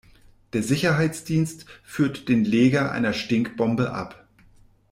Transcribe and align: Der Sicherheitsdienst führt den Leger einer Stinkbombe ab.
Der 0.53 0.63
Sicherheitsdienst 0.63 1.67
führt 1.83 2.27
den 2.27 2.43
Leger 2.43 2.91
einer 2.91 3.13
Stinkbombe 3.13 3.91
ab. 3.93 4.27